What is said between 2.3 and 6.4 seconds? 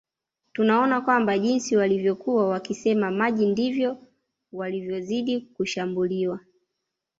wakisema maji ndivyo walivyozidi kushambuliwa